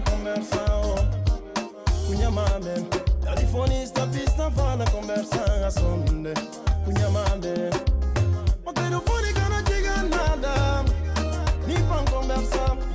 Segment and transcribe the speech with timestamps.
[0.00, 2.06] Conversa, oh.
[2.06, 2.88] Cunha mame.
[3.22, 6.34] Telefonista, pista, fala, conversa, sonde.
[6.84, 7.70] Cunha mame.
[8.64, 10.84] O telefone que não diga nada.
[11.66, 12.93] Nem pra conversar.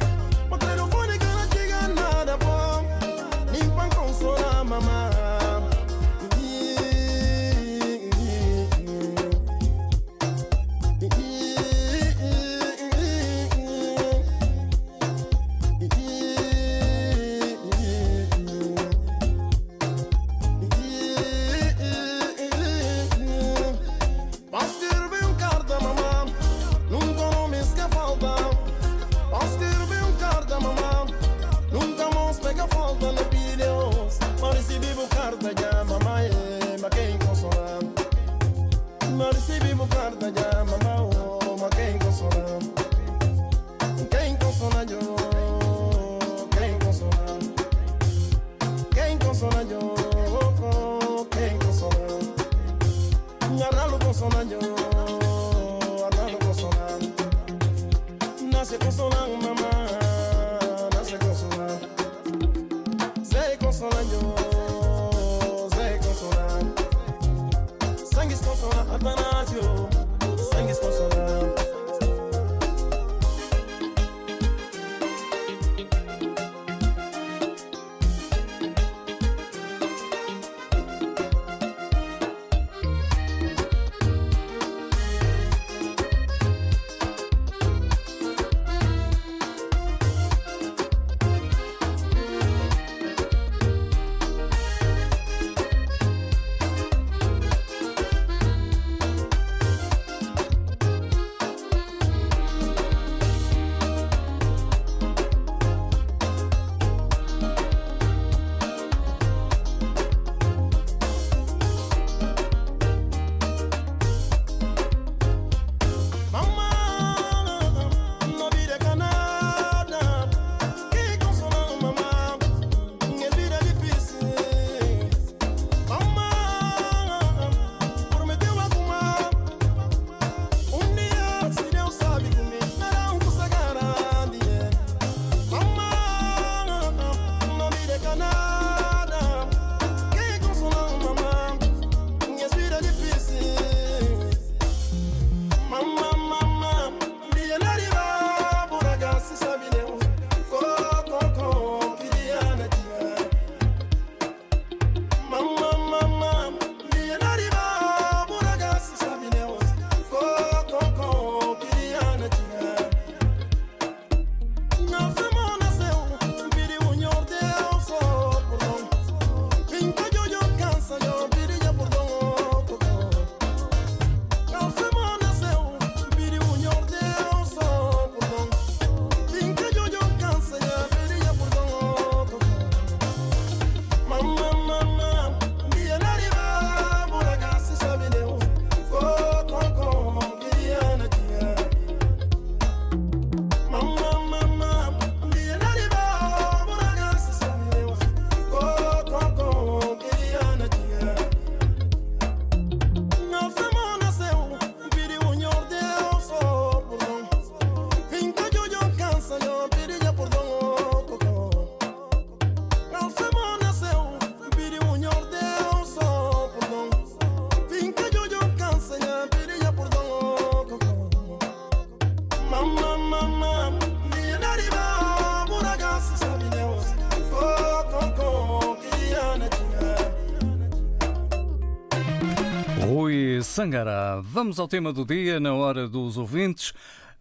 [233.49, 234.21] Sangará.
[234.23, 236.71] Vamos ao tema do dia, na hora dos ouvintes.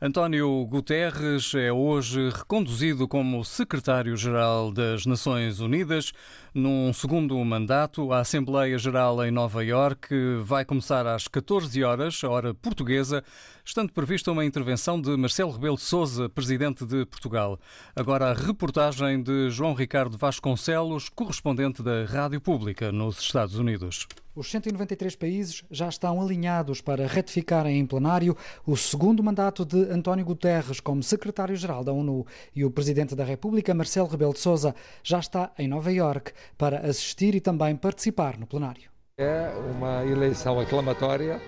[0.01, 6.13] António Guterres é hoje reconduzido como secretário-geral das Nações Unidas
[6.59, 8.13] num segundo mandato.
[8.13, 13.23] A Assembleia Geral em Nova Iorque vai começar às 14 horas, hora portuguesa,
[13.65, 17.59] estando prevista uma intervenção de Marcelo Rebelo de Sousa, presidente de Portugal.
[17.95, 24.07] Agora a reportagem de João Ricardo Vasconcelos, correspondente da Rádio Pública nos Estados Unidos.
[24.39, 30.25] Os 193 países já estão alinhados para ratificarem em plenário o segundo mandato de António
[30.25, 35.19] Guterres como secretário-geral da ONU e o presidente da República, Marcelo Rebelo de Sousa, já
[35.19, 38.91] está em Nova Iorque para assistir e também participar no plenário.
[39.19, 41.41] É uma eleição aclamatória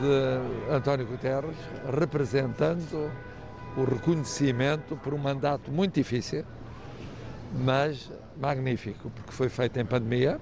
[0.00, 1.56] de António Guterres,
[1.98, 3.10] representando
[3.76, 6.44] o reconhecimento por um mandato muito difícil,
[7.54, 10.40] mas magnífico, porque foi feito em pandemia,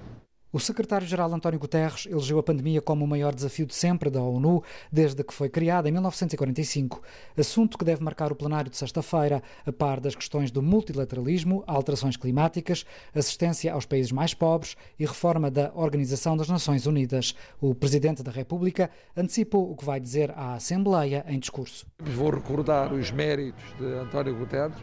[0.57, 4.63] o secretário-geral António Guterres elegeu a pandemia como o maior desafio de sempre da ONU
[4.91, 6.99] desde que foi criada em 1945,
[7.37, 12.17] assunto que deve marcar o plenário de sexta-feira, a par das questões do multilateralismo, alterações
[12.17, 17.35] climáticas, assistência aos países mais pobres e reforma da Organização das Nações Unidas.
[17.61, 21.85] O presidente da República antecipou o que vai dizer à Assembleia em discurso.
[21.99, 24.77] Vou recordar os méritos de António Guterres,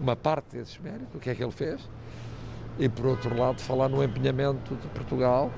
[0.00, 1.86] uma parte desses méritos, o que é que ele fez
[2.78, 5.50] e, por outro lado, falar no empenhamento de Portugal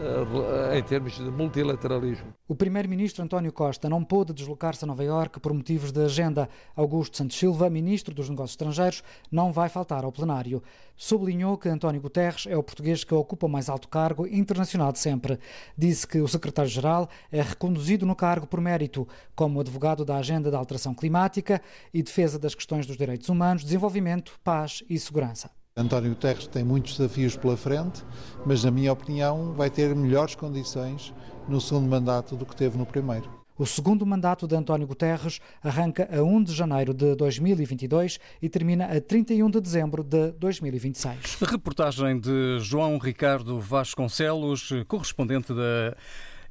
[0.00, 2.32] eh, em termos de multilateralismo.
[2.46, 6.48] O primeiro-ministro António Costa não pôde deslocar-se a Nova Iorque por motivos de agenda.
[6.76, 10.62] Augusto Santos Silva, ministro dos Negócios Estrangeiros, não vai faltar ao plenário.
[10.96, 15.00] Sublinhou que António Guterres é o português que ocupa o mais alto cargo internacional de
[15.00, 15.36] sempre.
[15.76, 20.58] Disse que o secretário-geral é reconduzido no cargo por mérito, como advogado da agenda da
[20.58, 21.60] alteração climática
[21.92, 25.57] e defesa das questões dos direitos humanos, desenvolvimento, paz e segurança.
[25.78, 28.04] António Guterres tem muitos desafios pela frente,
[28.44, 31.14] mas, na minha opinião, vai ter melhores condições
[31.48, 33.38] no segundo mandato do que teve no primeiro.
[33.56, 38.86] O segundo mandato de António Guterres arranca a 1 de janeiro de 2022 e termina
[38.86, 41.38] a 31 de dezembro de 2026.
[41.42, 45.96] Reportagem de João Ricardo Vasconcelos, correspondente da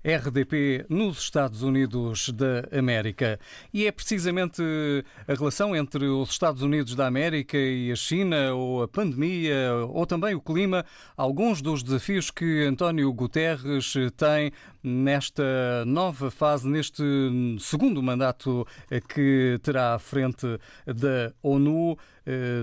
[0.07, 3.37] RDP nos Estados Unidos da América.
[3.73, 4.63] E é precisamente
[5.27, 10.05] a relação entre os Estados Unidos da América e a China, ou a pandemia, ou
[10.05, 10.85] também o clima,
[11.17, 17.03] alguns dos desafios que António Guterres tem nesta nova fase, neste
[17.59, 18.65] segundo mandato
[19.13, 20.47] que terá à frente
[20.85, 21.97] da ONU,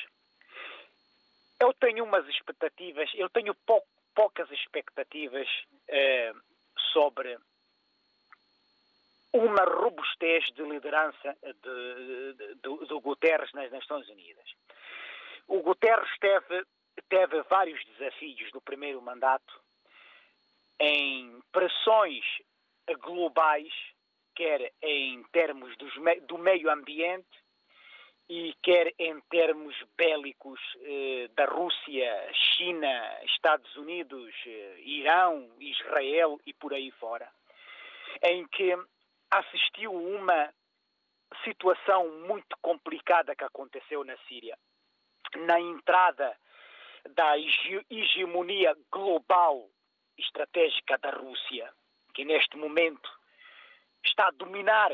[1.59, 3.83] Eu tenho umas expectativas, eu tenho pou,
[4.13, 5.47] poucas expectativas
[5.87, 6.33] eh,
[6.91, 7.37] sobre
[9.33, 14.55] uma robustez de liderança de, de, de, do Guterres nas Nações Unidas.
[15.47, 16.65] O Guterres teve,
[17.09, 19.61] teve vários desafios no primeiro mandato
[20.79, 22.23] em pressões
[23.01, 23.73] globais,
[24.35, 25.93] quer em termos dos,
[26.27, 27.44] do meio ambiente
[28.27, 36.53] e quer em termos bélicos eh, da Rússia, China, Estados Unidos, eh, Irão, Israel e
[36.53, 37.29] por aí fora,
[38.23, 38.75] em que
[39.29, 40.51] assistiu uma
[41.43, 44.57] situação muito complicada que aconteceu na Síria,
[45.35, 46.35] na entrada
[47.11, 49.69] da hegemonia global
[50.17, 51.71] estratégica da Rússia,
[52.13, 53.09] que neste momento
[54.03, 54.91] está a dominar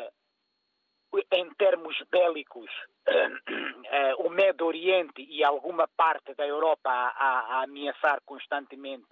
[1.31, 2.69] em termos bélicos
[3.05, 9.09] eh, o Médio Oriente e alguma parte da Europa a, a ameaçar constantemente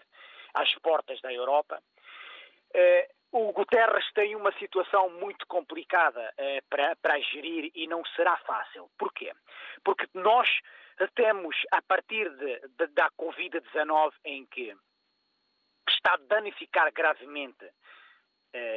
[0.53, 1.81] as portas da Europa.
[2.73, 8.37] Eh, o Guterres tem uma situação muito complicada eh, para, para gerir e não será
[8.37, 8.89] fácil.
[8.97, 9.31] Porquê?
[9.83, 10.49] Porque nós
[11.15, 14.75] temos, a partir de, de, da Covid-19, em que
[15.87, 17.71] está a danificar gravemente eh,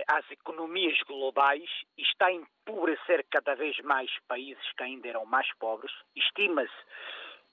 [0.06, 5.50] às economias globais e está a empobrecer cada vez mais países que ainda eram mais
[5.54, 5.92] pobres.
[6.14, 6.72] Estima-se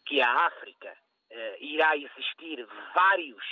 [0.06, 0.98] que a África
[1.30, 3.44] eh, irá existir vários,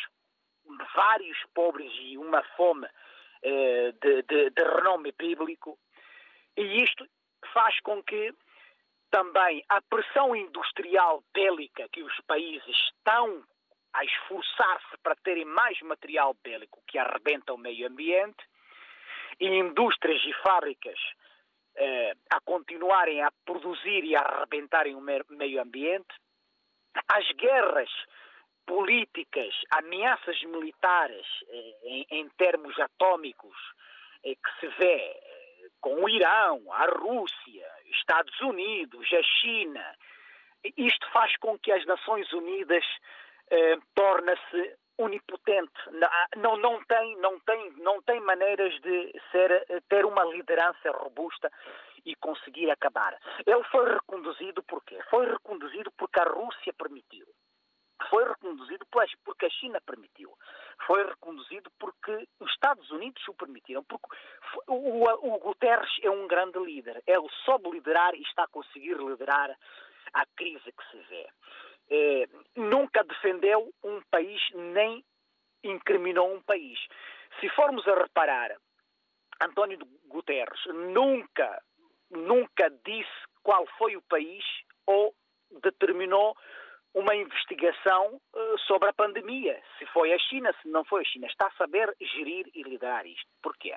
[0.95, 2.87] vários pobres e uma fome
[3.43, 5.77] eh, de, de, de renome bíblico.
[6.57, 7.07] E isto
[7.53, 8.33] faz com que
[9.11, 13.43] também a pressão industrial bélica que os países estão
[13.93, 18.43] a esforçar-se para terem mais material bélico que arrebenta o meio ambiente
[19.39, 20.99] e indústrias e fábricas
[21.75, 26.13] eh, a continuarem a produzir e a arrebentarem o meio ambiente,
[27.07, 27.89] as guerras
[28.65, 33.57] políticas, ameaças militares eh, em, em, termos atômicos
[34.23, 39.95] eh, que se vê eh, com o Irão, a Rússia, Estados Unidos, a China,
[40.75, 42.83] isto faz com que as Nações Unidas
[43.49, 45.71] eh, torna-se onipotente,
[46.37, 51.51] não, não, tem, não, tem, não tem maneiras de ser, ter uma liderança robusta
[52.05, 53.17] e conseguir acabar.
[53.45, 54.99] Ele foi reconduzido por quê?
[55.09, 57.27] Foi reconduzido porque a Rússia permitiu.
[58.09, 60.31] Foi reconduzido porque a China permitiu.
[60.85, 63.83] Foi reconduzido porque os Estados Unidos o permitiram.
[63.83, 64.07] Porque
[64.67, 67.01] o, o, o Guterres é um grande líder.
[67.05, 69.51] Ele soube liderar e está a conseguir liderar
[70.13, 71.27] a crise que se vê
[71.89, 75.03] eh, nunca defendeu um país nem
[75.63, 76.79] incriminou um país.
[77.39, 78.55] Se formos a reparar,
[79.41, 81.61] António Guterres nunca,
[82.09, 84.43] nunca disse qual foi o país
[84.85, 85.13] ou
[85.61, 86.35] determinou
[86.93, 89.61] uma investigação uh, sobre a pandemia.
[89.77, 91.27] Se foi a China, se não foi a China.
[91.27, 93.27] Está a saber gerir e liderar isto.
[93.41, 93.75] Porquê?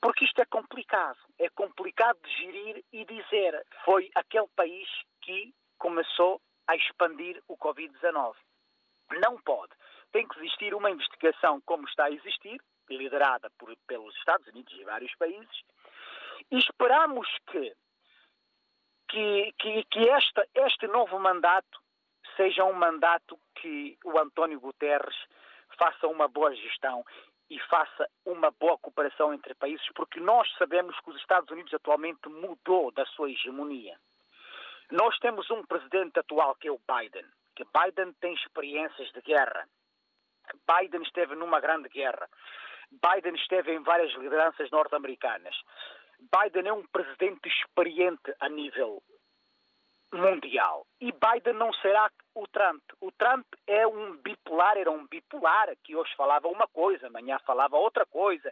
[0.00, 1.18] Porque isto é complicado.
[1.38, 4.88] É complicado de gerir e dizer foi aquele país
[5.22, 8.34] que começou a expandir o Covid-19.
[9.22, 9.72] Não pode.
[10.12, 14.84] Tem que existir uma investigação como está a existir, liderada por, pelos Estados Unidos e
[14.84, 15.62] vários países,
[16.50, 17.74] e esperamos que,
[19.08, 21.80] que, que, que esta, este novo mandato
[22.36, 25.16] seja um mandato que o António Guterres
[25.78, 27.04] faça uma boa gestão
[27.50, 32.28] e faça uma boa cooperação entre países, porque nós sabemos que os Estados Unidos atualmente
[32.28, 33.98] mudou da sua hegemonia.
[34.94, 39.66] Nós temos um presidente atual que é o Biden, que Biden tem experiências de guerra.
[40.70, 42.28] Biden esteve numa grande guerra.
[42.92, 45.56] Biden esteve em várias lideranças norte-americanas.
[46.20, 49.02] Biden é um presidente experiente a nível
[50.12, 50.86] mundial.
[51.00, 52.84] E Biden não será o Trump.
[53.00, 57.76] O Trump é um bipolar, era um bipolar que hoje falava uma coisa, amanhã falava
[57.76, 58.48] outra coisa,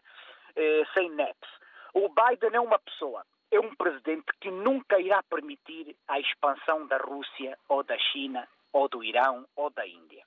[0.56, 1.61] eh, sem neps.
[1.94, 6.96] O Biden é uma pessoa é um presidente que nunca irá permitir a expansão da
[6.96, 10.24] Rússia ou da China ou do Irão ou da Índia.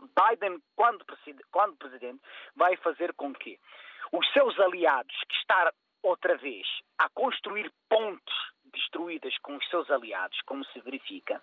[0.00, 1.04] Biden, quando,
[1.52, 2.20] quando presidente,
[2.56, 3.58] vai fazer com que
[4.12, 6.66] os seus aliados, que está outra vez
[6.98, 11.40] a construir pontes destruídas com os seus aliados, como se verifica,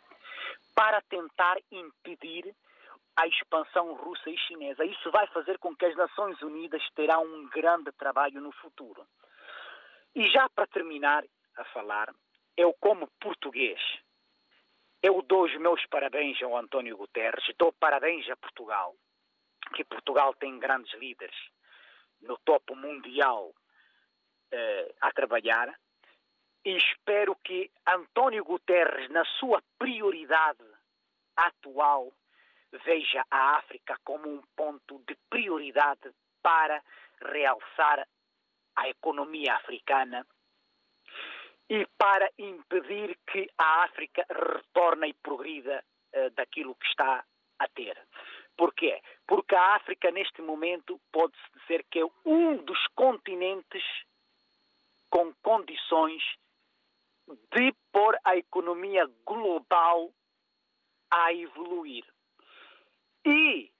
[0.75, 2.53] para tentar impedir
[3.15, 4.83] a expansão russa e chinesa.
[4.83, 9.07] Isso vai fazer com que as Nações Unidas terão um grande trabalho no futuro.
[10.15, 11.23] E já para terminar
[11.55, 12.13] a falar,
[12.55, 13.79] eu como português,
[15.01, 18.95] eu dou os meus parabéns ao António Guterres, dou parabéns a Portugal,
[19.75, 21.35] que Portugal tem grandes líderes
[22.21, 23.53] no topo mundial
[24.51, 25.73] eh, a trabalhar,
[26.65, 30.65] e espero que António Guterres, na sua prioridade
[31.35, 32.11] atual,
[32.83, 36.11] veja a África como um ponto de prioridade
[36.41, 36.83] para
[37.21, 38.05] realçar
[38.77, 40.25] à economia africana
[41.69, 45.83] e para impedir que a África retorne e progrida
[46.15, 47.25] uh, daquilo que está
[47.59, 47.97] a ter.
[48.55, 49.01] Porquê?
[49.27, 53.83] Porque a África, neste momento, pode-se dizer que é um dos continentes
[55.09, 56.23] com condições
[57.53, 60.11] de pôr a economia global
[61.11, 62.05] a evoluir.
[63.25, 63.71] E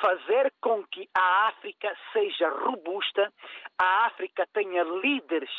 [0.00, 3.32] fazer com que a África seja robusta,
[3.78, 5.50] a África tenha líderes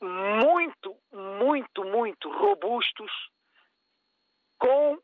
[0.00, 3.10] muito, muito, muito robustos,
[4.58, 4.98] com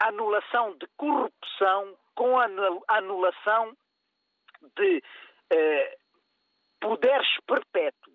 [0.00, 2.36] anulação de corrupção, com
[2.88, 3.76] anulação
[4.76, 5.02] de
[5.50, 5.98] eh,
[6.80, 8.13] poderes perpétuos.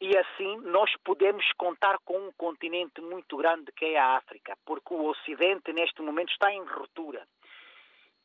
[0.00, 4.94] E assim nós podemos contar com um continente muito grande que é a África, porque
[4.94, 7.26] o Ocidente neste momento está em ruptura,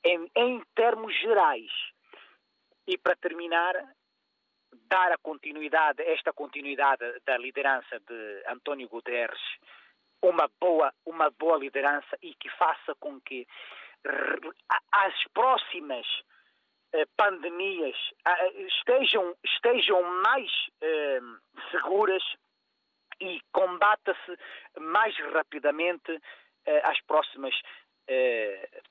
[0.04, 1.72] em, em termos gerais.
[2.86, 3.74] E para terminar,
[4.88, 9.42] dar a continuidade, esta continuidade da liderança de António Guterres,
[10.22, 13.48] uma boa, uma boa liderança e que faça com que
[14.92, 16.06] as próximas
[17.18, 17.96] pandemias
[18.68, 20.52] estejam, estejam mais
[21.72, 22.24] seguras
[23.20, 24.38] e combata-se
[24.80, 26.20] mais rapidamente
[26.84, 27.56] as próximas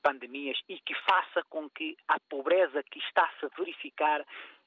[0.01, 4.25] pandemias e que faça com que a pobreza que está-se a verificar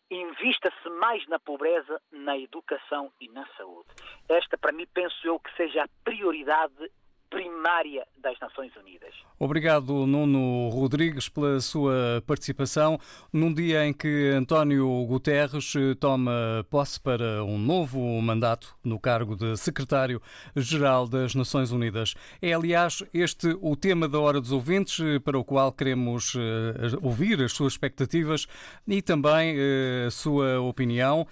[0.08, 3.88] invista-se mais na pobreza, na educação e na saúde.
[4.28, 6.90] Esta, para mim, penso eu que seja a prioridade
[7.36, 9.14] primária das Nações Unidas.
[9.38, 12.98] Obrigado, Nuno Rodrigues, pela sua participação
[13.30, 19.54] num dia em que António Guterres toma posse para um novo mandato no cargo de
[19.58, 22.14] secretário-geral das Nações Unidas.
[22.40, 27.42] É, aliás, este o tema da Hora dos Ouvintes, para o qual queremos eh, ouvir
[27.42, 28.46] as suas expectativas
[28.88, 31.26] e também eh, a sua opinião.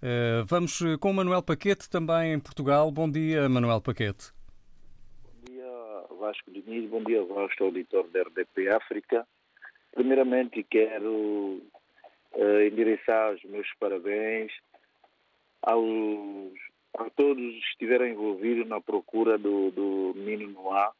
[0.00, 2.92] Eh, vamos com Manuel Paquete, também em Portugal.
[2.92, 4.37] Bom dia, Manuel Paquete.
[6.18, 9.26] Vasco Diniz, bom dia, Vasco, auditor da RDP África.
[9.92, 11.62] Primeiramente quero
[12.32, 14.52] uh, endereçar os meus parabéns
[15.62, 16.52] aos,
[16.98, 20.92] a todos que estiveram envolvidos na procura do, do menino Noah.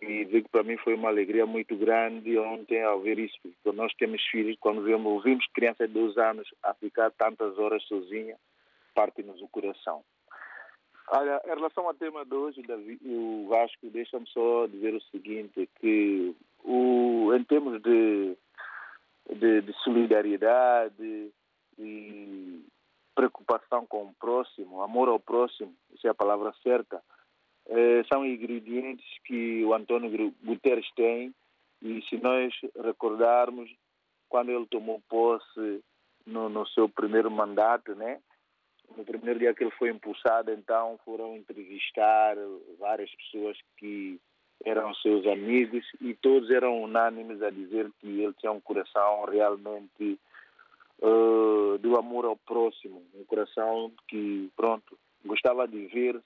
[0.00, 3.76] E digo que para mim foi uma alegria muito grande ontem ao ver isso, porque
[3.76, 8.36] nós temos filhos, quando vemos, ouvimos crianças de dois anos a ficar tantas horas sozinha,
[8.94, 10.04] parte-nos o coração.
[11.10, 15.68] Olha, em relação ao tema de hoje, David, o Vasco, deixa-me só dizer o seguinte,
[15.80, 18.36] que o, em termos de,
[19.34, 21.32] de, de solidariedade
[21.78, 22.62] e
[23.14, 27.02] preocupação com o próximo, amor ao próximo, isso é a palavra certa,
[27.68, 31.34] eh, são ingredientes que o Antônio Guterres tem
[31.82, 32.52] e se nós
[32.84, 33.70] recordarmos,
[34.28, 35.82] quando ele tomou posse
[36.26, 38.20] no, no seu primeiro mandato, né,
[38.98, 42.34] no primeiro dia que ele foi impulsado, então foram entrevistar
[42.80, 44.20] várias pessoas que
[44.64, 50.18] eram seus amigos e todos eram unânimes a dizer que ele tinha um coração realmente
[51.00, 56.20] uh, do amor ao próximo, um coração que, pronto, gostava de ver,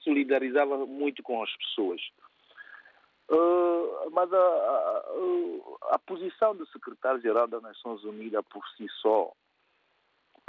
[0.00, 2.02] solidarizava muito com as pessoas.
[3.30, 9.32] Uh, mas a, a, a posição do secretário-geral das Nações Unidas por si só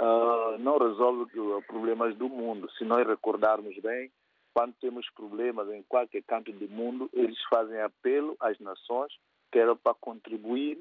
[0.00, 1.30] uh, não resolve
[1.66, 2.70] problemas do mundo.
[2.72, 4.10] Se nós recordarmos bem,
[4.54, 9.12] quando temos problemas em qualquer canto do mundo, eles fazem apelo às nações
[9.52, 10.78] que eram para contribuir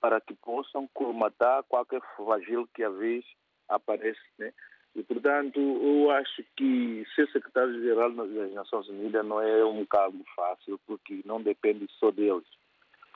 [0.00, 3.24] para que possam colmatar qualquer flagelo que a vez
[3.68, 4.20] aparece.
[4.38, 4.52] Né?
[4.94, 10.78] E, portanto, eu acho que ser secretário-geral das Nações Unidas não é um cargo fácil,
[10.86, 12.46] porque não depende só deles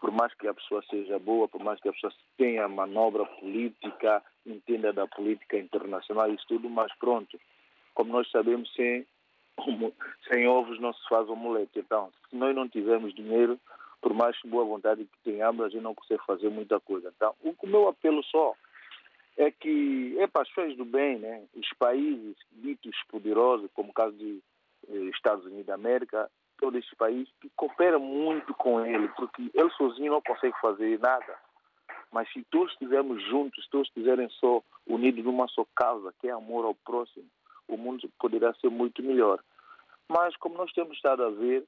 [0.01, 4.23] por mais que a pessoa seja boa, por mais que a pessoa tenha manobra política,
[4.47, 7.39] entenda da política internacional, isso tudo, mas pronto,
[7.95, 9.07] como nós sabemos, sem,
[10.29, 11.79] sem ovos não se faz omelete.
[11.79, 13.61] Então, se nós não tivermos dinheiro,
[14.01, 17.13] por mais boa vontade que tenhamos, a gente não consegue fazer muita coisa.
[17.15, 18.55] Então, o meu apelo só
[19.37, 21.45] é que é para as pessoas do bem, né?
[21.55, 24.39] Os países ditos poderosos, como o caso dos
[24.89, 29.71] eh, Estados Unidos da América, todo este país que coopera muito com ele, porque ele
[29.71, 31.37] sozinho não consegue fazer nada.
[32.13, 36.33] Mas se todos estivermos juntos, se todos estiverem só unidos numa só causa, que é
[36.33, 37.27] amor ao próximo,
[37.67, 39.43] o mundo poderá ser muito melhor.
[40.09, 41.65] Mas como nós temos estado a ver,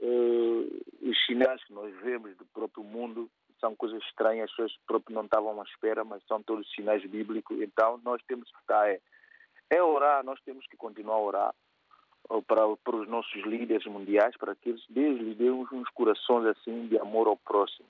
[0.00, 5.14] eh, os sinais que nós vemos do próprio mundo são coisas estranhas, as pessoas próprias
[5.14, 7.60] não estavam à espera, mas são todos sinais bíblicos.
[7.60, 9.00] Então nós temos que estar é,
[9.70, 11.54] é orar, nós temos que continuar a orar
[12.46, 16.86] para, para os nossos líderes mundiais, para que eles, Deus lhes dê uns corações assim
[16.88, 17.86] de amor ao próximo.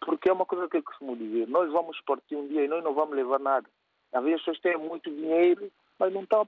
[0.00, 2.82] Porque é uma coisa que eu costumo dizer, nós vamos partir um dia e nós
[2.82, 3.68] não vamos levar nada.
[4.12, 6.46] Às vezes as pessoas têm muito dinheiro, mas não estão,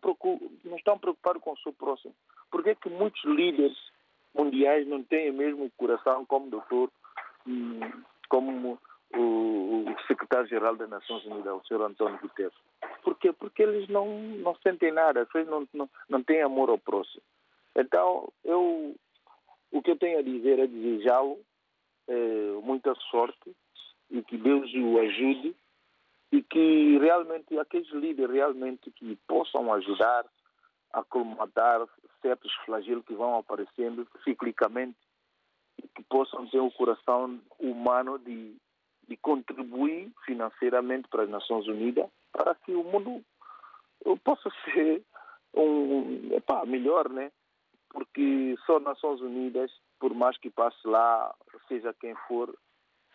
[0.64, 2.14] não estão preocupados com o seu próximo.
[2.50, 3.76] Por que, que muitos líderes
[4.34, 6.90] mundiais não têm o mesmo coração como o doutor,
[7.46, 7.80] hum,
[8.28, 8.78] como
[9.14, 12.54] o, o secretário-geral das Nações Unidas, o senhor Antônio Guterres?
[13.02, 13.32] Por quê?
[13.32, 17.22] Porque eles não, não sentem nada, eles não, não, não têm amor ao próximo.
[17.76, 18.94] Então, eu,
[19.70, 21.38] o que eu tenho a dizer é desejá-lo
[22.08, 23.54] é, muita sorte
[24.10, 25.54] e que Deus o ajude
[26.32, 30.24] e que realmente aqueles líderes realmente que possam ajudar
[30.92, 31.86] a colmatar
[32.20, 34.98] certos flagelos que vão aparecendo ciclicamente
[35.82, 38.56] e que possam ter o coração humano de,
[39.08, 43.24] de contribuir financeiramente para as Nações Unidas para que o mundo
[44.24, 45.02] possa ser
[45.54, 47.30] um, epá, melhor, né?
[47.88, 51.34] Porque só Nações Unidas, por mais que passe lá,
[51.66, 52.56] seja quem for,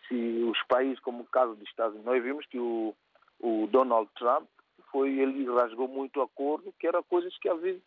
[0.06, 2.94] se os países, como o caso dos Estados Unidos, nós vimos que o,
[3.40, 4.48] o Donald Trump
[4.90, 7.82] foi, ele rasgou muito acordo, que era coisas que às vezes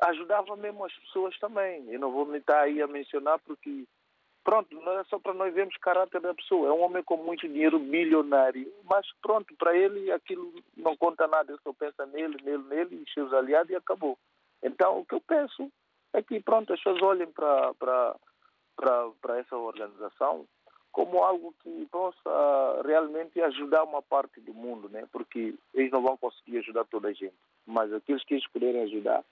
[0.00, 1.88] ajudava mesmo as pessoas também.
[1.90, 3.84] Eu não vou me estar aí a mencionar porque
[4.44, 6.68] Pronto, não é só para nós vermos o caráter da pessoa.
[6.68, 8.70] É um homem com muito dinheiro, bilionário.
[8.84, 11.50] Mas pronto, para ele aquilo não conta nada.
[11.50, 14.18] Ele só pensa nele, nele, nele e seus aliados e acabou.
[14.62, 15.72] Então, o que eu penso
[16.12, 18.14] é que, pronto, as pessoas olhem para
[19.38, 20.46] essa organização
[20.92, 25.08] como algo que possa realmente ajudar uma parte do mundo, né?
[25.10, 27.34] Porque eles não vão conseguir ajudar toda a gente.
[27.66, 29.24] Mas aqueles que eles puderem ajudar,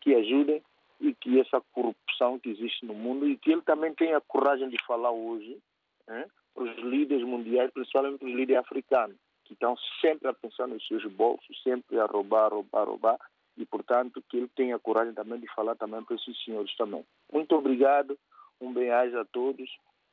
[0.00, 0.62] que ajudem
[1.00, 4.68] e que essa corrupção que existe no mundo e que ele também tenha a coragem
[4.68, 5.58] de falar hoje
[6.06, 10.66] né, para os líderes mundiais, principalmente para os líderes africanos, que estão sempre a pensar
[10.68, 13.18] nos seus bolsos, sempre a roubar, roubar, roubar,
[13.56, 17.04] e portanto que ele tenha a coragem também de falar também para esses senhores também.
[17.32, 18.18] Muito obrigado,
[18.60, 19.70] um bem-aja a todos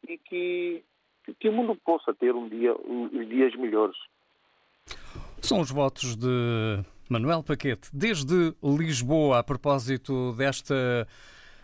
[0.07, 0.83] e que,
[1.39, 3.97] que o mundo possa ter um dia, os dias melhores.
[5.41, 11.07] São os votos de Manuel Paquete, desde Lisboa, a propósito desta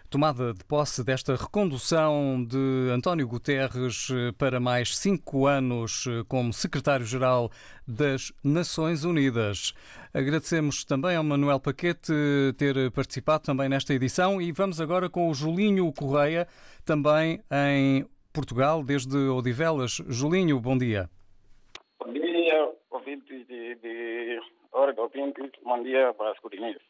[0.10, 7.50] tomada de posse, desta recondução de António Guterres para mais cinco anos como secretário-geral
[7.88, 9.74] das Nações Unidas.
[10.14, 12.14] Agradecemos também ao Manuel Paquete
[12.58, 16.48] ter participado também nesta edição e vamos agora com o Julinho Correia,
[16.86, 20.00] também em Portugal, desde Odivelas.
[20.08, 21.10] Julinho, bom dia.
[22.00, 23.76] Bom dia, ouvintes de,
[24.74, 26.82] de hora do ouvintes, bom dia para corinenses.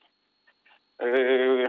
[1.00, 1.67] Eh,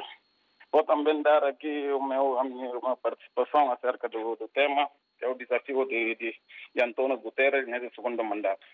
[0.70, 5.24] vou também dar aqui o meu, a minha uma participação acerca do, do tema, que
[5.24, 6.35] é o desafio de, de,
[6.74, 8.64] de Antônio Guterres nesse segundo mandato.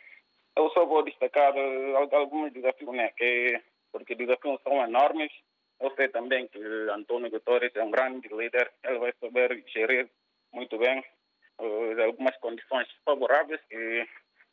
[0.54, 3.58] Eu só vou destacar uh, alguns desafios, né, que,
[3.90, 5.32] porque desafios são enormes.
[5.80, 10.10] Eu sei também que Antônio Guterres é um grande líder, ele vai saber gerir
[10.52, 11.02] muito bem
[11.58, 14.06] uh, algumas condições favoráveis que,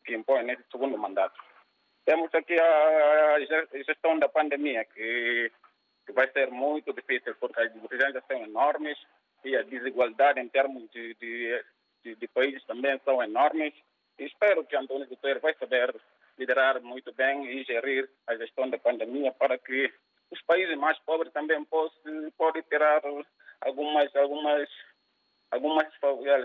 [0.06, 1.47] que impõe nesse segundo mandato.
[2.08, 3.38] Temos aqui a
[3.86, 5.52] gestão da pandemia, que,
[6.06, 8.98] que vai ser muito difícil, porque as divergências são enormes
[9.44, 11.66] e a desigualdade em termos de, de,
[12.06, 13.74] de, de países também são enormes.
[14.18, 15.94] E espero que Antônio Guterres vai saber
[16.40, 19.94] liderar muito bem e gerir a gestão da pandemia para que
[20.32, 22.32] os países mais pobres também possam,
[22.70, 23.02] tirar
[23.60, 24.70] algumas, algumas,
[25.52, 25.88] algumas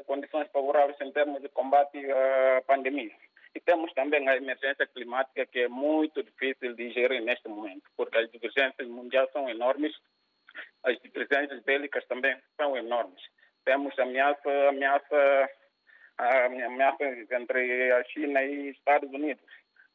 [0.07, 3.12] condições favoráveis em termos de combate à pandemia.
[3.54, 8.16] E temos também a emergência climática, que é muito difícil de gerir neste momento, porque
[8.16, 9.94] as divergências mundiais são enormes,
[10.82, 13.22] as divergências bélicas também são enormes.
[13.64, 15.50] Temos ameaça, ameaça,
[16.18, 19.44] a ameaça entre a China e Estados Unidos,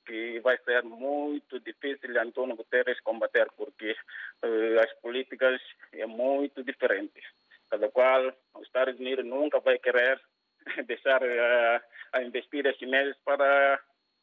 [0.05, 5.59] que vai ser muito difícil Antônio Guterres combater, porque uh, as políticas
[5.93, 7.23] é muito diferentes.
[7.69, 10.21] Cada qual, os Estados Unidos nunca vai querer
[10.87, 11.81] deixar uh,
[12.13, 13.79] a investir chineses para,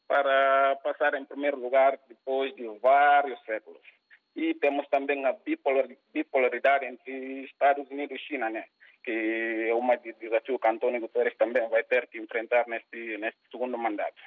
[0.07, 3.83] para passar em primeiro lugar depois de vários séculos.
[4.37, 5.37] E temos também a
[6.13, 8.65] bipolaridade entre Estados Unidos e China, né?
[9.05, 9.87] que é um
[10.19, 14.21] desafio que Antônio Guterres também vai ter que enfrentar neste, neste segundo mandato.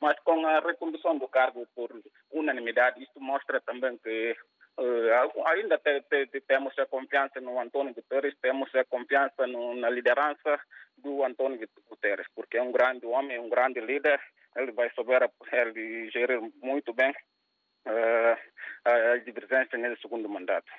[0.00, 1.90] Mas com a recondução do cargo por
[2.30, 4.36] unanimidade, isto mostra também que
[4.78, 9.90] uh, ainda te, te, temos a confiança no Antônio Guterres, temos a confiança no, na
[9.90, 10.60] liderança
[10.96, 14.20] do Antônio Guterres, porque é um grande homem, um grande líder,
[14.56, 18.38] ele vai saber ele gerir muito bem uh,
[18.84, 20.70] as divergências nesse segundo mandato.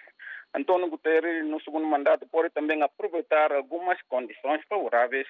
[0.53, 5.27] Antônio Guterres, no segundo mandato, pode também aproveitar algumas condições favoráveis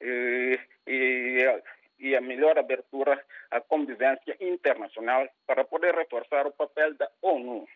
[0.00, 1.62] e, e,
[1.98, 7.66] e a melhor abertura à convivência internacional para poder reforçar o papel da ONU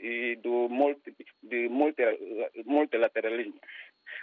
[0.00, 2.02] e do multi, de multi,
[2.64, 3.60] multilateralismo.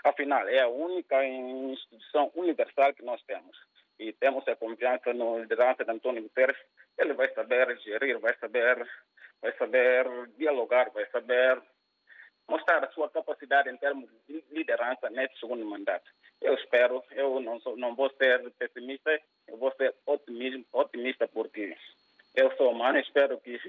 [0.03, 3.57] Afinal, é a única instituição universal que nós temos.
[3.99, 6.57] E temos a confiança no liderança de Antônio Guterres.
[6.97, 8.87] Ele vai saber gerir, vai saber,
[9.41, 10.05] vai saber
[10.37, 11.61] dialogar, vai saber
[12.47, 16.09] mostrar a sua capacidade em termos de liderança nesse segundo mandato.
[16.41, 21.75] Eu espero, eu não, sou, não vou ser pessimista, eu vou ser otimista, otimista porque
[22.35, 23.59] eu sou humano, espero que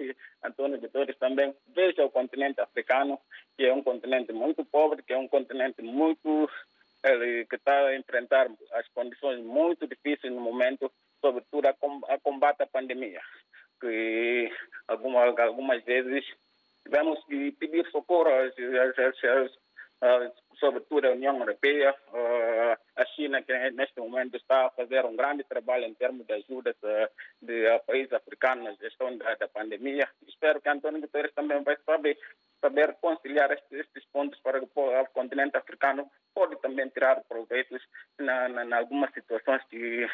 [0.42, 3.18] Antônio Guterres também veja o continente africano,
[3.56, 6.48] que é um continente muito pobre, que é um continente muito
[7.48, 13.20] que está a enfrentar as condições muito difíceis no momento, sobretudo a, combate à pandemia,
[13.78, 14.50] que
[14.88, 16.24] algumas, algumas vezes
[16.82, 19.52] tivemos que pedir socorro às, às, às
[20.58, 21.94] sobretudo a União Europeia,
[22.96, 26.74] a China, que neste momento está a fazer um grande trabalho em termos de ajuda
[26.82, 27.08] de,
[27.42, 30.08] de países africanos na gestão da, pandemia.
[30.26, 32.18] Espero que Antônio Guterres também vai saber,
[32.60, 37.82] saber conciliar estes, estes pontos para que o continente africano pode também tirar proveitos
[38.18, 40.06] na, na, em algumas situações que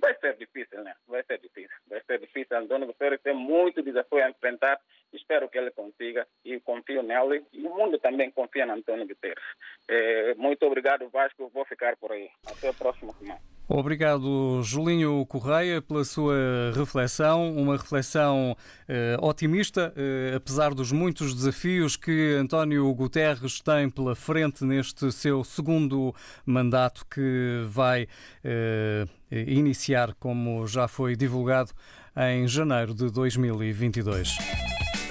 [0.00, 0.94] Vai ser difícil, né?
[1.06, 1.76] Vai ser difícil.
[1.86, 2.56] Vai ser difícil.
[2.56, 4.80] Antônio Guterres tem muito desafio a enfrentar.
[5.12, 7.44] Espero que ele consiga e confio nele.
[7.52, 9.44] E o mundo também confia no Antônio Guterres.
[9.88, 11.50] É, muito obrigado, Vasco.
[11.52, 12.30] Vou ficar por aí.
[12.46, 13.51] Até a próxima semana.
[13.74, 16.34] Obrigado, Julinho Correia, pela sua
[16.76, 18.54] reflexão, uma reflexão
[18.86, 25.42] eh, otimista, eh, apesar dos muitos desafios que António Guterres tem pela frente neste seu
[25.42, 28.06] segundo mandato que vai
[28.44, 31.72] eh, iniciar, como já foi divulgado,
[32.14, 34.36] em janeiro de 2022.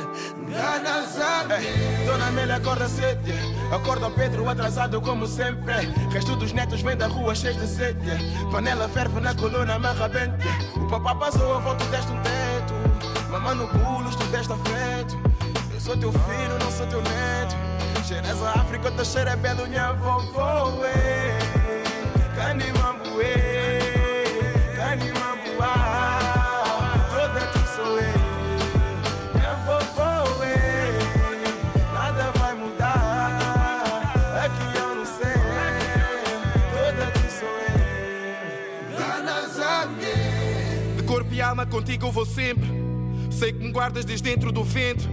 [1.16, 2.04] Zambi.
[2.04, 3.30] Dona Amélia acorda cedo,
[3.72, 5.87] acorda Pedro atrasado como sempre.
[6.12, 8.11] Resto dos netos vem da rua cheio de sede.
[8.50, 10.48] Panela ferve na coluna, amarra bente.
[10.76, 13.30] O papá passou a volta deste um teto.
[13.30, 15.16] Mamãe no pulo, tu deste afeto.
[15.72, 17.54] Eu sou teu filho, não sou teu neto.
[18.04, 20.72] Cheiras a África, teu cheiro é belo, minha vovó.
[41.70, 42.68] Contigo eu vou sempre.
[43.30, 45.09] Sei que me guardas desde dentro do ventre.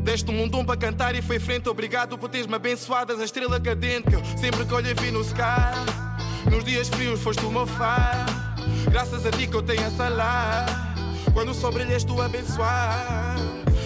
[0.00, 1.68] Deste um mundum para cantar e foi frente.
[1.68, 6.50] Obrigado por teres-me abençoadas, a estrela cadente que eu sempre que olho vi no sky.
[6.50, 7.66] Nos dias frios foste o meu.
[8.90, 10.66] Graças a ti que eu tenho essa lá.
[11.32, 11.52] Quando
[11.90, 13.36] és tu a abençoar.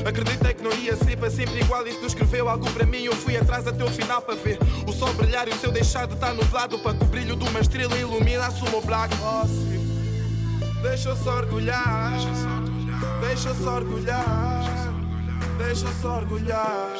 [0.04, 1.86] Acreditei que não ia ser para sempre igual.
[1.86, 3.04] Isso não escreveu algo para mim.
[3.04, 6.06] Eu fui atrás até o final para ver o sol brilhar e o seu deixar
[6.06, 6.78] de estar nublado.
[6.78, 9.14] Para que o brilho de uma estrela iluminasse o meu black.
[9.16, 9.75] Deixa
[11.08, 12.12] eu só orgulhar.
[13.20, 14.64] Deixa eu só orgulhar.
[15.58, 16.92] Deixa eu só orgulhar.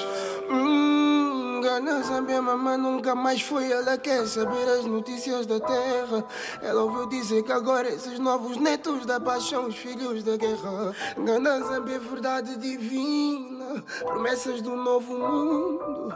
[0.51, 3.71] Hum, Gana Zambia, mamãe nunca mais foi.
[3.71, 6.25] Ela quer saber as notícias da terra.
[6.61, 10.93] Ela ouviu dizer que agora esses novos netos da paz são os filhos da guerra.
[11.19, 16.13] Gana é verdade divina, promessas do novo mundo.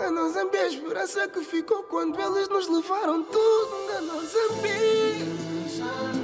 [0.00, 3.86] Gana é a esperança que ficou quando eles nos levaram tudo.
[3.88, 6.23] Gana Zambia,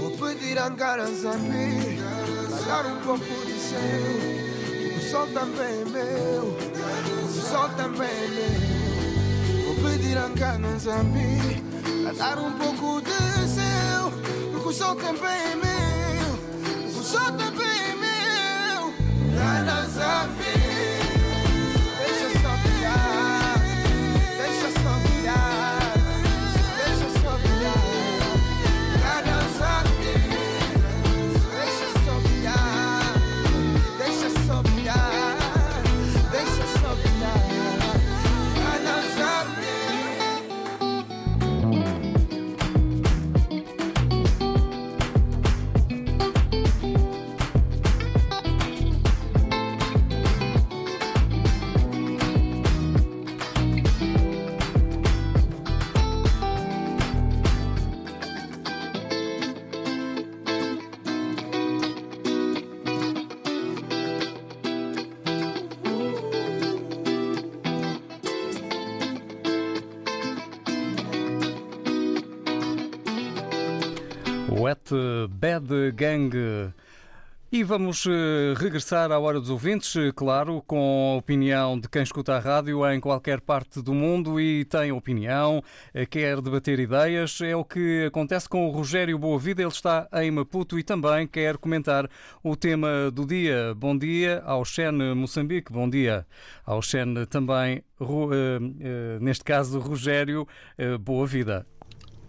[0.00, 1.98] Vou pedir a Garanzambi
[2.66, 6.56] Dar um pouco de seu O sol também é meu
[7.24, 11.62] O sol também é meu Vou pedir a Garanzambi
[12.18, 13.10] Dar um pouco de
[14.52, 18.92] Porque o sol também é meu O sol também é meu
[19.34, 20.69] Deixa
[75.50, 76.72] Bad Gang.
[77.50, 82.04] E vamos eh, regressar à hora dos ouvintes, eh, claro, com a opinião de quem
[82.04, 85.60] escuta a rádio em qualquer parte do mundo e tem opinião,
[85.92, 87.40] eh, quer debater ideias.
[87.40, 89.62] É o que acontece com o Rogério Boavida.
[89.62, 92.08] Ele está em Maputo e também quer comentar
[92.44, 93.74] o tema do dia.
[93.74, 95.72] Bom dia ao Xen Moçambique.
[95.72, 96.24] Bom dia
[96.64, 97.82] ao Xen também,
[99.20, 100.46] neste caso, Rogério
[101.00, 101.66] Boavida.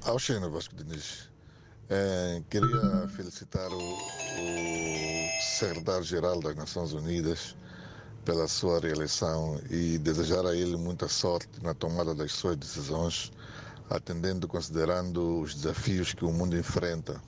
[0.04, 1.31] Ao Xen Vasco Diniz.
[1.94, 7.54] É, queria felicitar o, o secretário-geral das Nações Unidas
[8.24, 13.30] pela sua reeleição e desejar a ele muita sorte na tomada das suas decisões,
[13.90, 17.22] atendendo, considerando os desafios que o mundo enfrenta.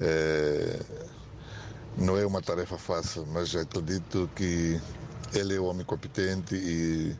[0.00, 0.80] É,
[1.98, 4.80] não é uma tarefa fácil, mas acredito que
[5.34, 7.14] ele é um homem competente e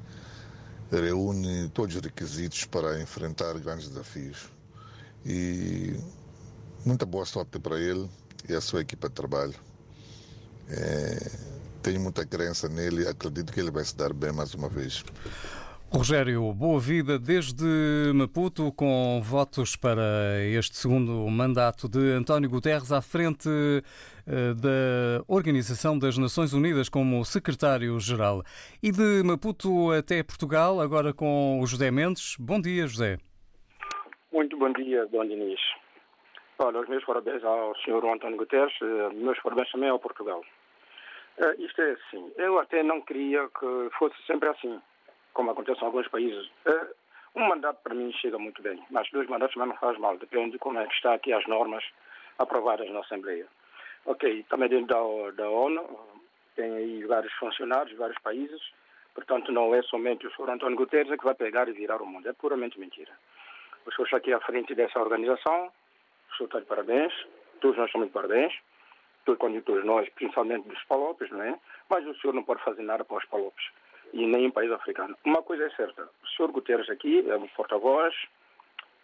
[0.90, 4.48] reúne todos os requisitos para enfrentar grandes desafios.
[5.22, 6.00] E
[6.85, 8.09] Muita boa sorte para ele
[8.49, 9.55] e a sua equipa de trabalho.
[10.71, 11.19] É,
[11.83, 15.05] tenho muita crença nele e acredito que ele vai se dar bem mais uma vez.
[15.93, 17.64] Rogério, boa vida desde
[18.14, 23.49] Maputo, com votos para este segundo mandato de António Guterres à frente
[24.25, 28.45] eh, da Organização das Nações Unidas como secretário-geral.
[28.81, 32.37] E de Maputo até Portugal, agora com o José Mendes.
[32.38, 33.19] Bom dia, José.
[34.33, 35.59] Muito bom dia, Dom Diniz.
[36.62, 38.05] Olha, os meus parabéns ao Sr.
[38.05, 40.44] António Guterres, uh, meus parabéns também ao Portugal.
[41.38, 44.79] Uh, isto é assim, eu até não queria que fosse sempre assim,
[45.33, 46.46] como acontece em alguns países.
[46.66, 46.94] Uh,
[47.35, 50.51] um mandato para mim chega muito bem, mas dois mandatos também não faz mal, depende
[50.51, 51.83] de como é que está aqui as normas
[52.38, 53.46] aprovadas na Assembleia.
[54.05, 55.99] Ok, também dentro da, da ONU
[56.57, 58.61] tem aí vários funcionários, vários países,
[59.14, 60.51] portanto não é somente o Sr.
[60.51, 63.12] António Guterres que vai pegar e virar o mundo, é puramente mentira.
[63.87, 65.73] O senhor está aqui à frente dessa organização,
[66.33, 67.12] o senhor está de parabéns,
[67.61, 68.55] todos nós estamos de parabéns,
[69.38, 71.59] quando todos nós, principalmente dos palopes, não é?
[71.88, 73.64] Mas o senhor não pode fazer nada para os palopes,
[74.12, 75.16] e nem em país africano.
[75.25, 78.14] Uma coisa é certa, o senhor Guterres aqui é um porta-voz,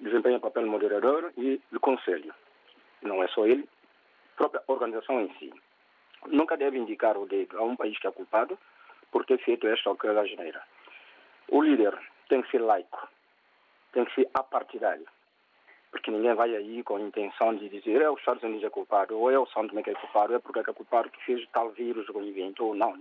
[0.00, 2.34] desempenha papel de moderador e de conselho.
[3.02, 3.68] Não é só ele,
[4.34, 5.52] a própria organização em si.
[6.26, 8.58] Nunca deve indicar o dedo a um país que é culpado
[9.12, 10.62] por ter feito esta ou aquela geneira.
[11.48, 11.96] O líder
[12.28, 13.08] tem que ser laico,
[13.92, 15.06] tem que ser apartidário
[15.96, 19.18] porque ninguém vai aí com a intenção de dizer é os Estados Unidos é culpado,
[19.18, 21.48] ou é o São Tomé que é culpado, é porque é, é culpado que fez
[21.52, 22.94] tal vírus ou evento, ou não.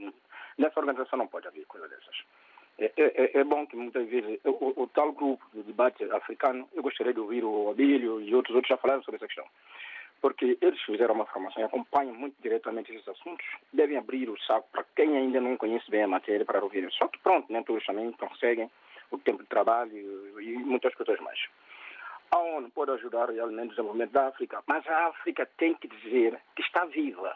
[0.58, 2.16] Nessa organização não pode haver coisa dessas.
[2.80, 6.82] É, é, é bom que muitas vezes o, o, tal grupo de debate africano, eu
[6.82, 9.46] gostaria de ouvir o Abílio e outros outros já falaram sobre essa questão,
[10.22, 14.70] porque eles fizeram uma formação e acompanham muito diretamente esses assuntos, devem abrir o saco
[14.72, 16.90] para quem ainda não conhece bem a matéria para ouvir.
[16.94, 18.72] Só que pronto, nem todos também conseguem
[19.12, 21.40] o tempo de trabalho e muitas coisas mais.
[22.32, 26.40] A ONU pode ajudar realmente o desenvolvimento da África, mas a África tem que dizer
[26.56, 27.36] que está viva.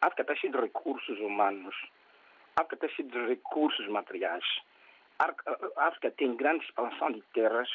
[0.00, 1.74] A África está cheia de recursos humanos.
[2.56, 4.44] A África está cheia de recursos materiais.
[5.18, 7.68] A África tem grande expansão de terras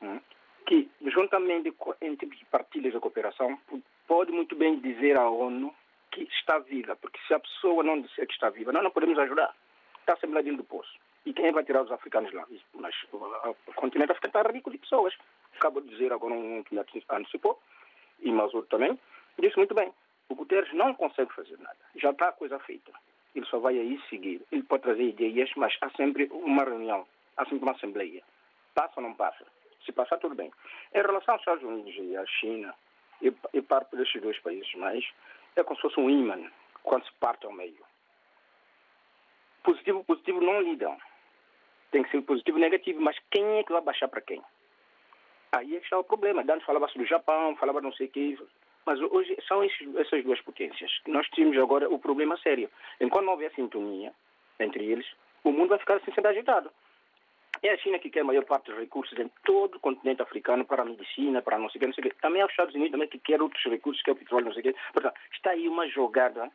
[0.00, 0.20] hum,
[0.66, 3.58] que, juntamente em tipos de partilhas de cooperação,
[4.06, 5.74] pode muito bem dizer à ONU
[6.10, 9.18] que está viva, porque se a pessoa não disser que está viva, nós não podemos
[9.18, 9.54] ajudar.
[10.00, 10.92] Está dentro do poço.
[11.24, 12.44] E quem vai tirar os africanos lá?
[12.74, 15.14] Mas o continente africano está rico de pessoas
[15.56, 16.78] acabo de dizer agora um que
[17.10, 17.60] antecipou,
[18.20, 18.98] e Mazur também,
[19.38, 19.92] disse muito bem.
[20.28, 21.78] O Guterres não consegue fazer nada.
[21.96, 22.92] Já está a coisa feita.
[23.34, 24.42] Ele só vai aí seguir.
[24.50, 28.22] Ele pode trazer ideias, mas há sempre uma reunião, há sempre uma assembleia.
[28.74, 29.44] Passa ou não passa?
[29.84, 30.50] Se passar, tudo bem.
[30.94, 32.74] Em relação aos Estados Unidos e à China,
[33.20, 35.04] e, e parte destes dois países mais,
[35.56, 36.50] é como se fosse um imã
[36.82, 37.84] quando se parte ao meio.
[39.62, 40.96] Positivo, positivo não lidam.
[41.90, 44.42] Tem que ser positivo e negativo, mas quem é que vai baixar para quem?
[45.52, 46.42] Aí é que está o problema.
[46.42, 48.38] Antes falava-se do Japão, falava não sei o quê.
[48.86, 50.90] Mas hoje são esses, essas duas potências.
[51.06, 52.70] Nós temos agora o problema sério.
[53.00, 54.12] Enquanto não houver sintonia
[54.58, 55.06] entre eles,
[55.44, 56.70] o mundo vai ficar assim sendo agitado.
[57.62, 60.64] É a China que quer a maior parte dos recursos em todo o continente africano
[60.64, 62.20] para a medicina, para não sei o que, não sei o que.
[62.20, 64.52] Também é os Estados Unidos também que quer outros recursos, que é o petróleo, não
[64.54, 64.80] sei o que.
[64.92, 66.50] Portanto, está aí uma jogada.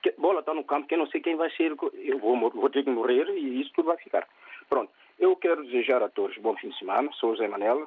[0.00, 1.76] Que, bola está no campo, que eu não sei quem vai ser.
[1.92, 4.26] Eu vou, vou ter que morrer e isso tudo vai ficar.
[4.68, 4.90] Pronto.
[5.18, 7.10] Eu quero desejar a todos bom fim de semana.
[7.14, 7.86] Sou o Manela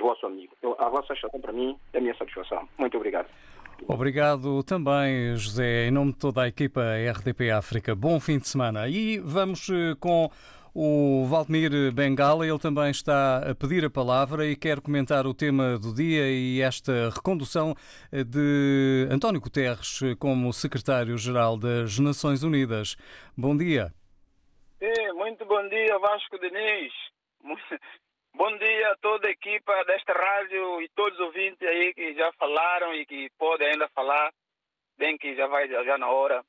[0.00, 0.54] vosso amigo.
[0.62, 2.68] Eu, a vossa satisfação para mim é a minha satisfação.
[2.78, 3.28] Muito obrigado.
[3.88, 7.94] Obrigado também, José, em nome de toda a equipa RDP África.
[7.94, 8.88] Bom fim de semana.
[8.88, 10.30] E vamos eh, com
[10.74, 12.46] o Valdemir Bengala.
[12.46, 16.60] Ele também está a pedir a palavra e quer comentar o tema do dia e
[16.60, 17.74] esta recondução
[18.12, 22.96] eh, de António Guterres como secretário-geral das Nações Unidas.
[23.36, 23.92] Bom dia.
[24.80, 26.92] É, muito bom dia, Vasco Diniz.
[28.34, 32.32] Bom dia a toda a equipa desta rádio e todos os ouvintes aí que já
[32.32, 34.32] falaram e que podem ainda falar,
[34.96, 36.42] bem que já vai já na hora.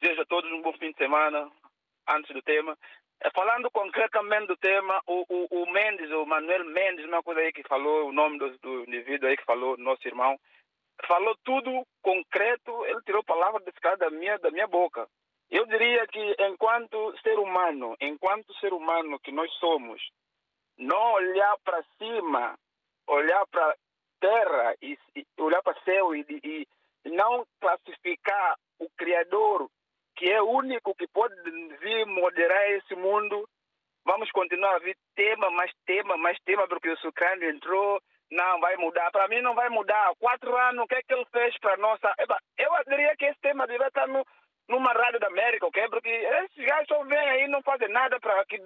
[0.00, 1.50] Desejo a todos um bom fim de semana,
[2.08, 2.78] antes do tema.
[3.20, 7.52] É, falando concretamente do tema, o, o, o, Mendes, o Manuel Mendes, uma coisa aí
[7.52, 10.38] que falou, o nome do, do indivíduo aí que falou, nosso irmão,
[11.04, 15.08] falou tudo concreto, ele tirou palavras desse cara da minha, da minha boca.
[15.50, 20.00] Eu diria que enquanto ser humano, enquanto ser humano que nós somos,
[20.78, 22.56] não olhar para cima,
[23.06, 23.76] olhar para
[24.20, 26.66] terra e, e olhar para céu e, e,
[27.04, 29.68] não classificar o Criador,
[30.16, 31.34] que é o único que pode
[31.80, 33.48] vir moderar esse mundo,
[34.04, 38.00] vamos continuar a vir tema, mais tema, mais tema, porque o Sucrano entrou,
[38.30, 39.10] não vai mudar.
[39.10, 40.12] Para mim não vai mudar.
[40.18, 42.12] Quatro anos, o que é que ele fez para nossa...
[42.58, 44.24] Eu diria que esse tema deveria estar no,
[44.68, 45.88] numa rádio da América, ok?
[45.88, 48.58] Porque esses gajos só vêm aí não fazem nada para que,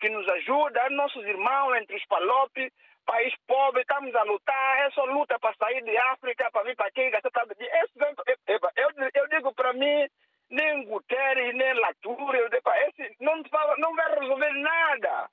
[0.00, 2.72] que nos ajuda, nossos irmãos entre os palopes,
[3.06, 6.86] país pobre, estamos a lutar, é só luta para sair de África, para vir para
[6.86, 7.88] aqui, gastar tanto dinheiro.
[8.76, 10.08] Eu, eu digo para mim,
[10.50, 13.40] nem Guterres, nem Latour, esse não,
[13.78, 15.28] não vai resolver nada.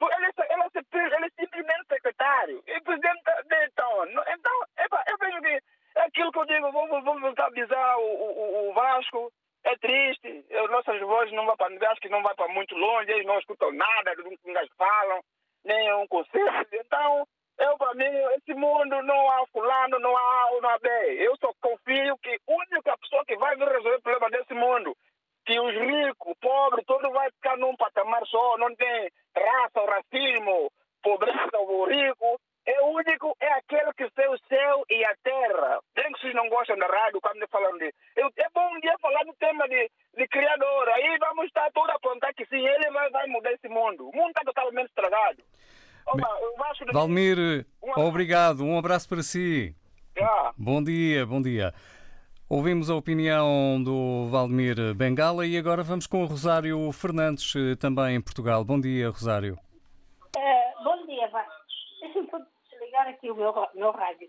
[0.00, 4.04] Ele, ele, ele é simplesmente secretário e presidente de então.
[4.26, 5.62] Então, epa, eu vejo que
[5.94, 9.32] é aquilo que eu digo, vamos, vamos avisar o, o, o Vasco,
[9.64, 13.10] é triste, as nossas vozes não vão para, acho que não vai para muito longe,
[13.10, 14.12] eles não escutam nada
[14.46, 15.20] nós falam,
[15.64, 16.66] nem um conselho.
[16.72, 17.26] Então,
[17.58, 20.88] eu para mim, esse mundo não há fulano, não há A, não há B.
[21.20, 24.96] Eu só confio que a única pessoa que vai resolver o problema desse mundo,
[25.46, 30.70] que os ricos, pobres, todo vai ficar num patamar só, não tem raça, racismo,
[31.02, 35.80] pobreza ou rico, é o único, é aquele que fez o céu e a terra.
[35.94, 37.92] Bem que vocês não gostam da rádio quando falam de.
[38.16, 40.88] Eu, é bom um dia falar do tema de, de criador.
[40.90, 44.08] Aí vamos estar todos a apontar que sim, ele vai, vai mudar esse mundo.
[44.08, 45.42] O mundo está totalmente estragado.
[46.06, 46.28] Opa,
[46.92, 48.64] Valmir, obrigado.
[48.64, 49.74] Um abraço para si.
[50.56, 51.72] Bom dia, bom dia.
[52.48, 58.16] Ouvimos a opinião do Valdemir Bengala e agora vamos com o Rosário Fernandes, eh, também
[58.16, 58.62] em Portugal.
[58.62, 59.58] Bom dia, Rosário.
[60.36, 61.62] Uh, bom dia, Vasco
[63.02, 64.28] ligar aqui o meu, meu rádio.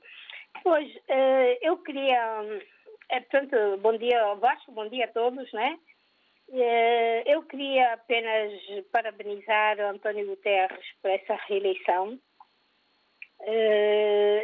[0.63, 2.41] Pois, uh, eu queria.
[2.43, 5.77] Uh, portanto, bom dia Vasco, bom dia a todos, né?
[6.49, 8.51] Uh, eu queria apenas
[8.91, 12.19] parabenizar o António Guterres por essa reeleição.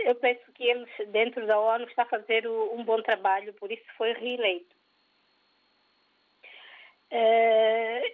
[0.05, 3.85] eu penso que ele, dentro da ONU, está a fazer um bom trabalho, por isso
[3.97, 4.75] foi reeleito.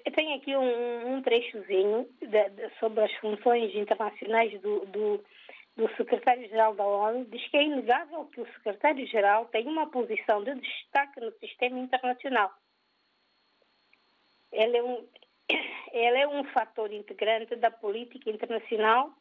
[0.05, 5.23] eu tenho aqui um, um trechozinho de, de, sobre as funções internacionais do, do
[5.75, 10.55] do secretário-geral da ONU diz que é inegável que o secretário-geral tem uma posição de
[10.55, 12.51] destaque no sistema internacional.
[14.51, 15.07] Ele é um,
[15.91, 19.11] ele é um fator integrante da política internacional.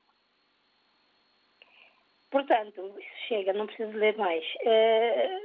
[2.31, 2.97] Portanto,
[3.29, 4.45] chega, não preciso ler mais.
[4.63, 5.39] É,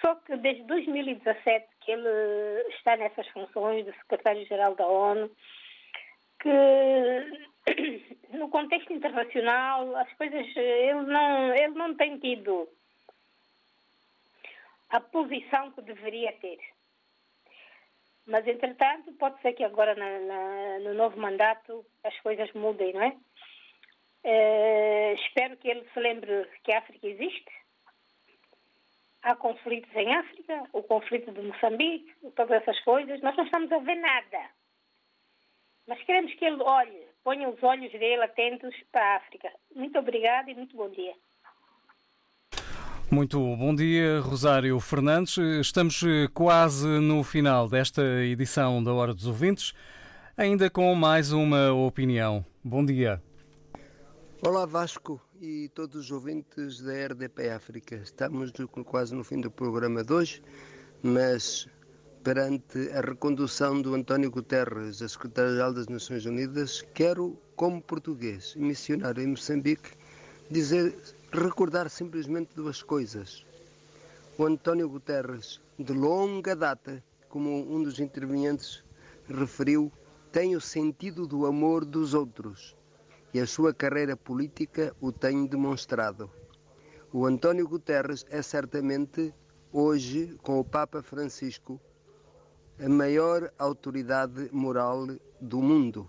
[0.00, 5.30] só que desde 2017 que ele está nessas funções de secretário-geral da ONU,
[6.40, 7.53] que
[8.30, 12.68] no contexto internacional as coisas ele não ele não tem tido
[14.90, 16.58] a posição que deveria ter.
[18.26, 23.02] Mas entretanto pode ser que agora na, na, no novo mandato as coisas mudem não
[23.02, 23.16] é?
[24.26, 27.52] Eh, espero que ele se lembre que a África existe.
[29.22, 33.20] Há conflitos em África o conflito de Moçambique todas essas coisas.
[33.20, 34.50] Nós não estamos a ver nada.
[35.86, 39.50] Mas queremos que ele olhe, ponha os olhos dele atentos para a África.
[39.74, 41.14] Muito obrigada e muito bom dia.
[43.10, 45.38] Muito bom dia, Rosário Fernandes.
[45.38, 49.72] Estamos eh, quase no final desta edição da Hora dos Ouvintes,
[50.36, 52.44] ainda com mais uma opinião.
[52.62, 53.22] Bom dia.
[54.42, 57.96] Olá, Vasco e todos os ouvintes da RDP África.
[57.96, 58.52] Estamos
[58.84, 60.42] quase no fim do programa de hoje,
[61.02, 61.68] mas
[62.24, 68.60] perante a recondução do António Guterres a secretário-geral das Nações Unidas, quero, como português e
[68.60, 69.90] missionário em Moçambique,
[70.50, 70.96] dizer,
[71.30, 73.44] recordar simplesmente duas coisas.
[74.38, 78.82] O António Guterres, de longa data, como um dos intervenientes
[79.28, 79.92] referiu,
[80.32, 82.74] tem o sentido do amor dos outros
[83.34, 86.30] e a sua carreira política o tem demonstrado.
[87.12, 89.34] O António Guterres é certamente,
[89.70, 91.78] hoje, com o Papa Francisco,
[92.78, 95.06] a maior autoridade moral
[95.40, 96.08] do mundo.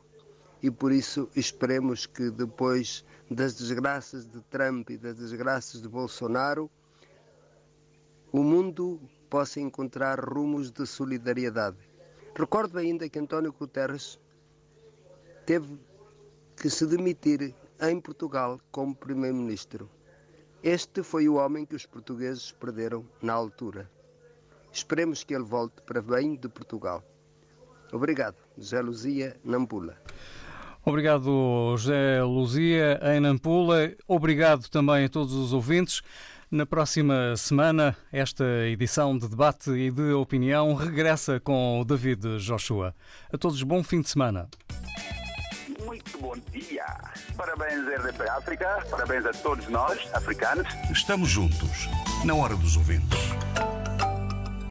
[0.61, 6.69] E por isso esperemos que depois das desgraças de Trump e das desgraças de Bolsonaro,
[8.31, 8.99] o mundo
[9.29, 11.77] possa encontrar rumos de solidariedade.
[12.35, 14.19] Recordo ainda que António Guterres
[15.45, 15.79] teve
[16.57, 19.89] que se demitir em Portugal como Primeiro-Ministro.
[20.63, 23.89] Este foi o homem que os portugueses perderam na altura.
[24.75, 27.01] Esperemos que ele volte para bem de Portugal.
[27.93, 29.97] Obrigado, José Luzia Nampula.
[30.83, 33.93] Obrigado, José Luzia, em Nampula.
[34.05, 36.01] Obrigado também a todos os ouvintes.
[36.51, 42.93] Na próxima semana, esta edição de debate e de opinião regressa com o David Joshua.
[43.31, 44.49] A todos, bom fim de semana.
[45.85, 46.85] Muito bom dia.
[47.37, 48.85] Parabéns, RDP África.
[48.91, 50.67] Parabéns a todos nós, africanos.
[50.91, 51.87] Estamos juntos,
[52.25, 53.44] na hora dos ouvintes.